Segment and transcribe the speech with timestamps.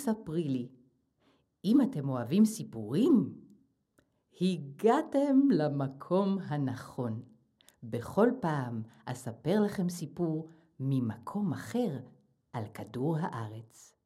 [0.00, 0.68] ספרי לי.
[1.64, 3.34] אם אתם אוהבים סיפורים,
[4.40, 7.22] הגעתם למקום הנכון.
[7.82, 10.48] בכל פעם אספר לכם סיפור
[10.80, 11.98] ממקום אחר
[12.52, 13.99] על כדור הארץ.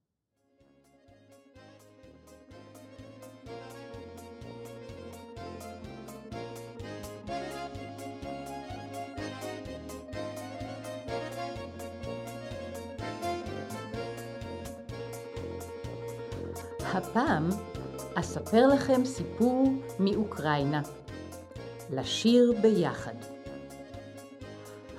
[16.93, 17.49] הפעם
[18.15, 19.69] אספר לכם סיפור
[20.01, 20.83] מאוקראינה.
[21.91, 23.15] לשיר ביחד.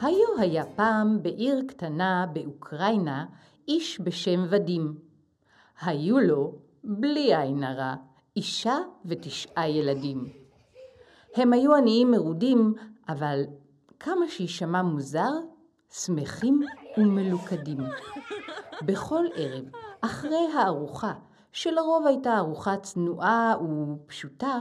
[0.01, 3.25] היו היה פעם בעיר קטנה באוקראינה
[3.67, 4.95] איש בשם ודים.
[5.81, 7.95] היו לו, בלי עין הרע,
[8.35, 10.29] אישה ותשעה ילדים.
[11.35, 12.73] הם היו עניים מרודים,
[13.09, 13.43] אבל
[13.99, 15.31] כמה שיישמע מוזר,
[15.91, 16.61] שמחים
[16.97, 17.79] ומלוכדים.
[18.85, 19.63] בכל ערב,
[20.01, 21.13] אחרי הארוחה,
[21.55, 24.59] שלרוב הייתה ארוחה צנועה ופשוטה,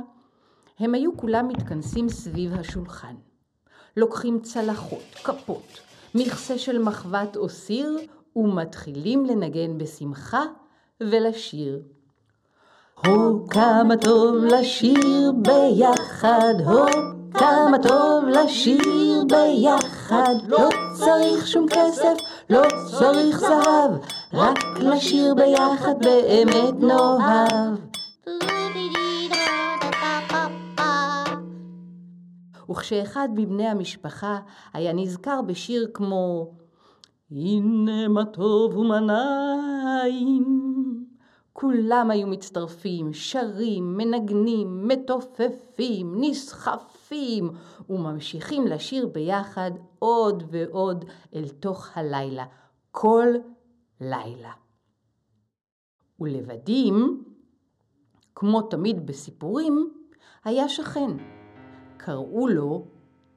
[0.78, 3.14] הם היו כולם מתכנסים סביב השולחן.
[3.96, 5.80] לוקחים צלחות, כפות,
[6.14, 7.98] מכסה של מחבת או סיר,
[8.36, 10.42] ומתחילים לנגן בשמחה
[11.00, 11.82] ולשיר.
[13.06, 16.86] הו, כמה טוב לשיר ביחד, הו,
[17.34, 20.34] כמה טוב לשיר ביחד.
[20.48, 22.14] לא צריך שום כסף,
[22.50, 23.90] לא צריך זהב,
[24.36, 27.78] רק לשיר ביחד באמת נאהב.
[32.70, 34.38] וכשאחד מבני המשפחה
[34.72, 36.50] היה נזכר בשיר כמו
[37.30, 40.44] הנה מה טוב ומה נעים,
[41.52, 47.50] כולם היו מצטרפים, שרים, מנגנים, מתופפים, נסחפים,
[47.90, 52.44] וממשיכים לשיר ביחד עוד ועוד אל תוך הלילה,
[52.90, 53.26] כל
[54.00, 54.52] לילה.
[56.20, 57.24] ולבדים,
[58.34, 59.92] כמו תמיד בסיפורים,
[60.44, 61.10] היה שכן.
[61.96, 62.86] קראו לו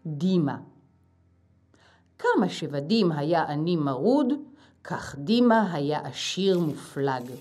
[0.05, 0.57] דימה.
[2.19, 4.27] כמה שוודים היה עני מרוד,
[4.83, 7.31] כך דימה היה עשיר מופלג.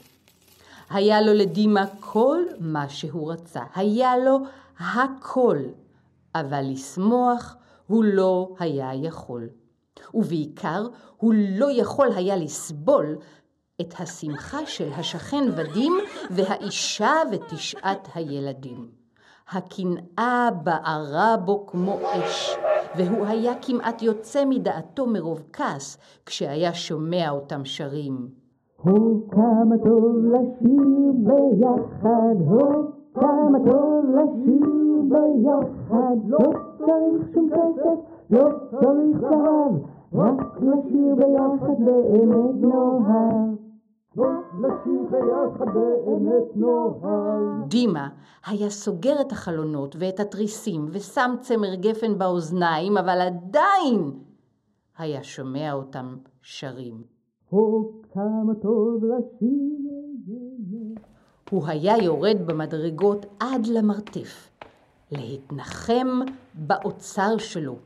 [0.90, 4.38] היה לו לדימה כל מה שהוא רצה, היה לו
[4.78, 5.58] הכל,
[6.34, 7.56] אבל לשמוח
[7.86, 9.48] הוא לא היה יכול.
[10.14, 10.86] ובעיקר
[11.16, 13.16] הוא לא יכול היה לסבול
[13.80, 15.92] את השמחה של השכן ודים
[16.30, 18.88] והאישה ותשעת הילדים.
[19.50, 22.56] הקנאה בערה בו כמו אש,
[22.96, 28.28] והוא היה כמעט יוצא מדעתו מרוב כעס כשהיה שומע אותם שרים.
[28.76, 36.38] הו כמה טוב לשיר ביחד, הו כמה טוב לשיר ביחד, לא
[36.78, 39.72] צריך שום כסף, לא צריך זהב,
[40.12, 43.56] רק לשיר ביחד באמת נאהב.
[47.68, 48.08] דימה
[48.46, 54.10] היה סוגר את החלונות ואת התריסים ושם צמר גפן באוזניים, אבל עדיין
[54.98, 57.02] היה שומע אותם שרים.
[61.50, 64.50] הוא היה יורד במדרגות עד למרתף,
[65.12, 66.20] להתנחם
[66.54, 67.76] באוצר שלו.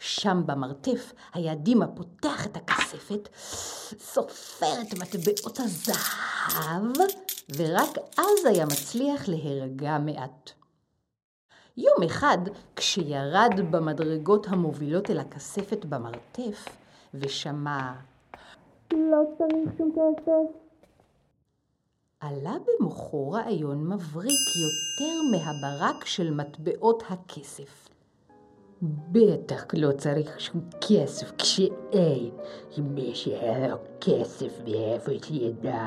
[0.00, 3.28] שם במרתף היה דימה פותח את הכספת,
[3.98, 7.08] סופר את מטבעות הזהב,
[7.56, 10.50] ורק אז היה מצליח להירגע מעט.
[11.76, 12.38] יום אחד,
[12.76, 16.68] כשירד במדרגות המובילות אל הכספת במרתף,
[17.14, 17.92] ושמע
[18.92, 20.58] לא צריך שום כסף.
[22.20, 27.88] עלה במוחו רעיון מבריק יותר מהברק של מטבעות הכסף.
[28.82, 32.30] בטח לא צריך שום כסף כשאין.
[32.78, 35.84] מי שהיה לו כסף מאיפה שידע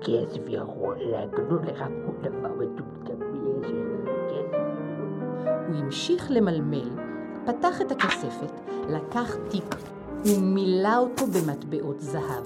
[0.00, 3.28] כסף יכול להגנות לך כל דבר מטומטם
[5.68, 6.90] הוא המשיך למלמל,
[7.46, 8.52] פתח את הכספת,
[8.88, 9.74] לקח תיק
[10.24, 12.44] ומילא אותו במטבעות זהב.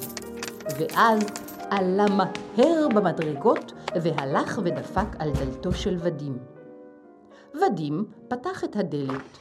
[0.79, 1.23] ואז
[1.71, 3.73] עלה מהר במדרגות
[4.03, 6.39] והלך ודפק על דלתו של ודים.
[7.55, 9.39] ודים פתח את הדלת.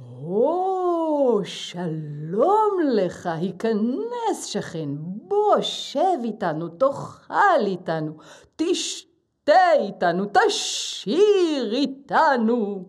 [0.00, 8.12] או, שלום לך, היכנס שכן, בוא, שב איתנו, תאכל איתנו,
[8.56, 12.84] תשתה איתנו, תשיר איתנו.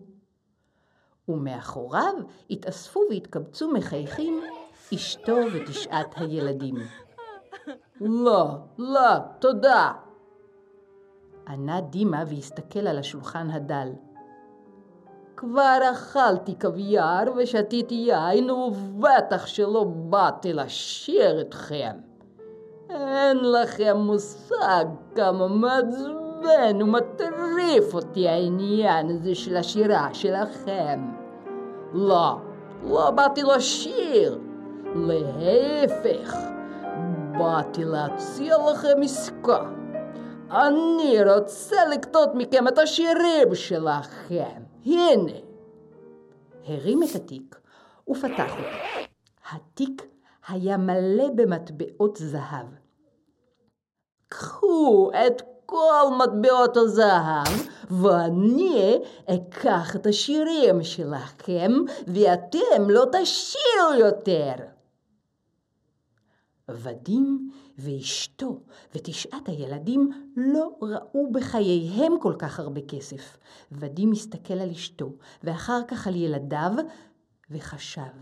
[1.28, 2.14] ומאחוריו
[2.50, 4.40] התאספו והתקבצו מחייכים
[4.94, 6.74] אשתו ותשעת הילדים.
[8.00, 8.46] לא,
[8.78, 9.92] לא, תודה.
[11.48, 13.88] ענה דימה והסתכל על השולחן הדל.
[15.42, 21.92] כבר אכלתי קוויאר ושתיתי יין, ובטח שלא באתי לשיר אתכם.
[22.90, 24.84] אין לכם מושג
[25.14, 31.00] כמה מעצבן ומטריף אותי העניין הזה של השירה שלכם.
[31.92, 32.36] לא,
[32.90, 34.38] לא באתי לשיר,
[34.94, 36.36] להפך,
[37.38, 39.62] באתי להציע לכם עסקה.
[40.50, 44.71] אני רוצה לקטות מכם את השירים שלכם.
[44.84, 45.32] הנה.
[46.64, 47.60] הרים את התיק
[48.08, 49.08] ופתח אותו.
[49.50, 50.02] התיק
[50.48, 52.66] היה מלא במטבעות זהב.
[54.28, 61.72] קחו את כל מטבעות הזהב, ואני אקח את השירים שלכם,
[62.06, 64.54] ואתם לא תשירו יותר.
[66.76, 68.60] ודים ואשתו
[68.94, 73.38] ותשעת הילדים לא ראו בחייהם כל כך הרבה כסף.
[73.72, 75.12] ודים מסתכל על אשתו,
[75.44, 76.72] ואחר כך על ילדיו,
[77.50, 78.12] וחשב.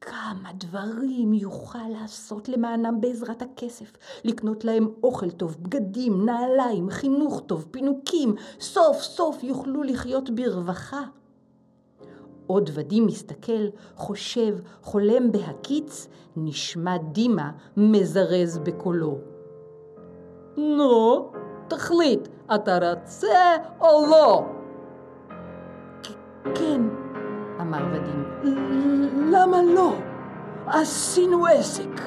[0.00, 3.92] כמה דברים יוכל לעשות למענם בעזרת הכסף.
[4.24, 8.34] לקנות להם אוכל טוב, בגדים, נעליים, חינוך טוב, פינוקים.
[8.60, 11.02] סוף סוף יוכלו לחיות ברווחה.
[12.52, 13.66] עוד ודים מסתכל,
[13.96, 19.18] חושב, חולם בהקיץ, נשמע דימה מזרז בקולו.
[20.56, 21.30] נו,
[21.68, 24.44] תחליט, אתה רוצה או לא?
[26.54, 26.82] כן,
[27.60, 28.24] אמר ודים.
[29.32, 29.92] למה לא?
[30.66, 32.00] עשינו עסק.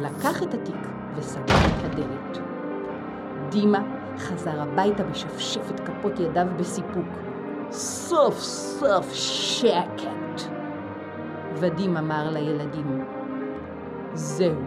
[0.00, 2.38] לקח את התיק וסגר את הדלת.
[3.48, 3.78] דימה
[4.18, 7.31] חזר הביתה ושפשף את כפות ידיו בסיפוק.
[8.12, 10.42] סוף סוף שקט.
[11.54, 13.04] ודים אמר לילדים,
[14.14, 14.62] זהו,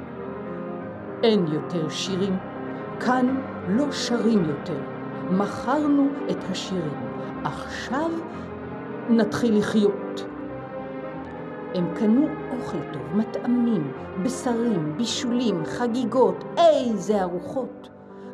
[1.24, 2.38] אין יותר שירים,
[3.00, 4.80] כאן לא שרים יותר.
[5.32, 7.12] מכרנו את השירים,
[7.44, 8.12] עכשיו
[9.10, 10.26] נתחיל לחיות.
[11.76, 13.92] הם קנו אוכל טוב, מטעמים,
[14.24, 17.90] בשרים, בישולים, חגיגות, איזה ארוחות.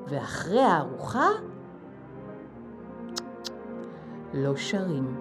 [0.07, 1.27] ואחרי הארוחה
[4.33, 5.15] לא שרים.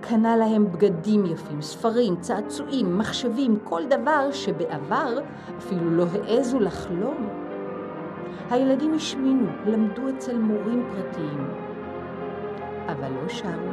[0.00, 5.18] קנה להם בגדים יפים, ספרים, צעצועים, מחשבים, כל דבר שבעבר
[5.58, 7.28] אפילו לא העזו לחלום.
[8.50, 11.48] הילדים השמינו, למדו אצל מורים פרטיים,
[12.86, 13.72] אבל לא שרו.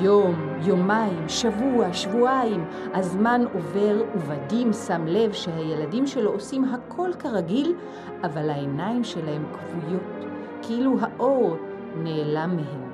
[0.00, 2.64] יום, יומיים, שבוע, שבועיים,
[2.94, 7.74] הזמן עובר ובדים שם לב שהילדים שלו עושים הכל כרגיל,
[8.22, 10.24] אבל העיניים שלהם כבויות,
[10.62, 11.56] כאילו האור
[11.96, 12.90] נעלם מהם.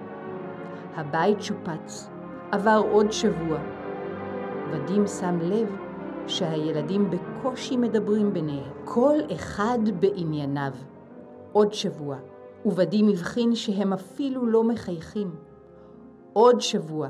[0.94, 2.10] הבית שופץ,
[2.52, 3.58] עבר עוד שבוע.
[4.70, 5.68] ודים שם לב
[6.26, 10.72] שהילדים בקושי מדברים ביניהם, כל אחד בענייניו.
[11.52, 12.16] עוד שבוע,
[12.64, 15.34] ובדים הבחין שהם אפילו לא מחייכים.
[16.32, 17.08] עוד שבוע,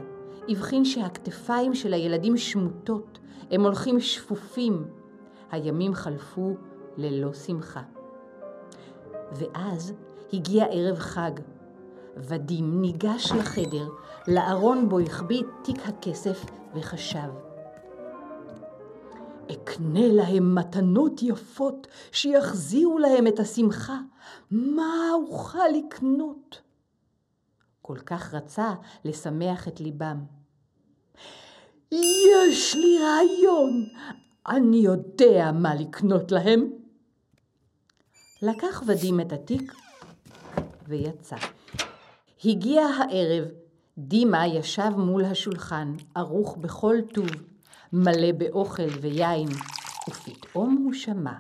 [0.48, 3.18] הבחין שהכתפיים של הילדים שמוטות,
[3.50, 4.84] הם הולכים שפופים.
[5.50, 6.54] הימים חלפו
[6.96, 7.82] ללא שמחה.
[9.32, 9.94] ואז
[10.32, 11.30] הגיע ערב חג,
[12.16, 13.88] ודים ניגש לחדר,
[14.28, 17.30] לארון בו החביא תיק הכסף וחשב.
[19.52, 23.98] אקנה להם מתנות יפות שיחזירו להם את השמחה.
[24.50, 26.60] מה אוכל לקנות?
[27.82, 28.74] כל כך רצה
[29.04, 30.24] לשמח את ליבם.
[31.92, 33.86] יש לי רעיון,
[34.48, 36.70] אני יודע מה לקנות להם.
[38.42, 39.74] לקח ודים את התיק
[40.88, 41.36] ויצא.
[42.44, 43.44] הגיע הערב,
[43.98, 47.26] דימה ישב מול השולחן, ערוך בכל טוב,
[47.92, 49.48] מלא באוכל ויין,
[50.08, 51.32] ופתאום הוא שמע.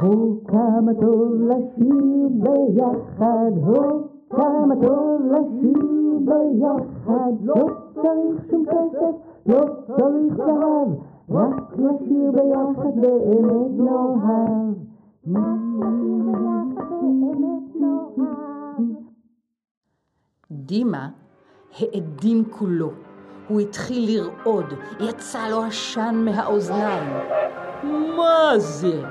[0.00, 9.14] הו, כמה טוב לשיר ביחד, הו, כמה טוב לשיר ביחד, לא צריך שום כסף,
[9.46, 10.88] לא צריך זהב,
[11.30, 14.74] רק לשיר ביחד באמת נאהב.
[20.72, 21.08] דימה
[21.78, 22.90] האדים כולו.
[23.48, 27.12] הוא התחיל לרעוד, יצא לו עשן מהאוזניים.
[28.16, 29.02] מה זה?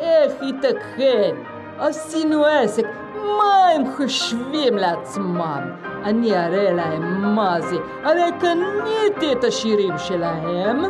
[0.00, 1.36] איך ייתכן?
[1.78, 5.60] עשינו עסק, מה הם חושבים לעצמם?
[6.04, 10.82] אני אראה להם מה זה, הרי קניתי את השירים שלהם.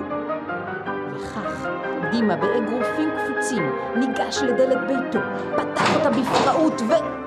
[1.15, 1.69] וכך
[2.11, 5.19] דימה באגרופים קפוצים ניגש לדלת ביתו,
[5.57, 7.19] פתח אותה בפראות ו...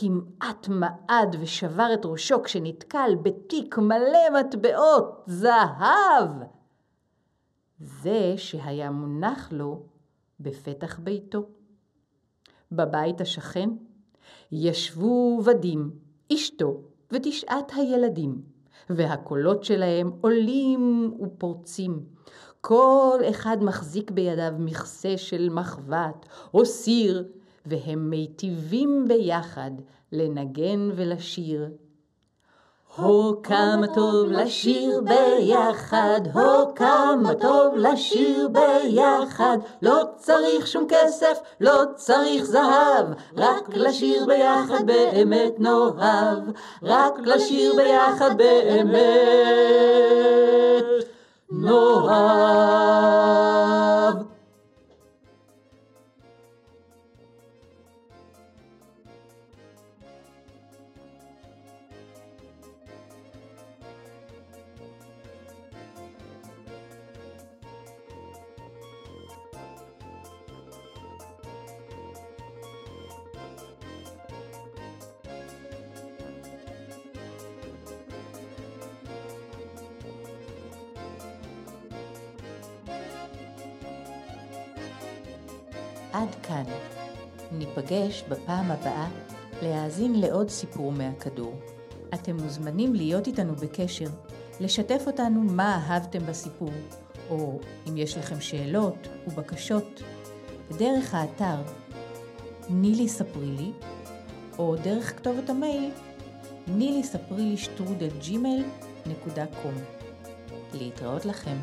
[0.00, 6.30] כמעט מעד ושבר את ראשו כשנתקל בתיק מלא מטבעות זהב.
[7.78, 9.82] זה שהיה מונח לו
[10.40, 11.46] בפתח ביתו.
[12.72, 13.70] בבית השכן
[14.52, 15.90] ישבו ודים,
[16.32, 16.80] אשתו
[17.12, 18.42] ותשעת הילדים,
[18.90, 22.04] והקולות שלהם עולים ופורצים.
[22.60, 27.28] כל אחד מחזיק בידיו מכסה של מחבת או סיר,
[27.66, 29.70] והם מיטיבים ביחד
[30.12, 31.68] לנגן ולשיר.
[32.96, 41.82] הו כמה טוב לשיר ביחד, הו כמה טוב לשיר ביחד, לא צריך שום כסף, לא
[41.96, 43.06] צריך זהב,
[43.36, 46.38] רק לשיר ביחד באמת נאהב,
[46.82, 48.84] רק לשיר ביחד באמת
[51.50, 53.06] נאהב.
[86.16, 86.64] עד כאן.
[87.52, 89.08] ניפגש בפעם הבאה
[89.62, 91.54] להאזין לעוד סיפור מהכדור.
[92.14, 94.06] אתם מוזמנים להיות איתנו בקשר,
[94.60, 96.70] לשתף אותנו מה אהבתם בסיפור,
[97.30, 97.58] או
[97.88, 100.02] אם יש לכם שאלות ובקשות,
[100.78, 101.62] דרך האתר
[102.70, 103.72] נילי ספרי לי,
[104.58, 105.90] או דרך כתובת המייל
[106.66, 108.64] נילי ספרי לי שטרודל ג'ימל
[109.06, 109.74] נקודה קום.
[110.74, 111.56] להתראות לכם,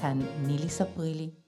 [0.00, 1.47] כאן נילי ספרי לי.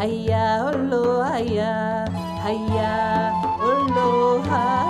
[0.00, 2.04] היה או לא היה,
[2.42, 3.30] היה
[3.60, 4.89] או לא היה.